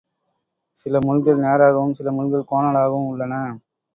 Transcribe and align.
சில 0.79 0.99
முட்கள் 0.99 1.43
நேராகவும், 1.43 1.93
சில 1.93 2.11
முட்கள் 2.11 2.49
கோணலாகவும் 2.51 3.09
உள்ளன. 3.11 3.35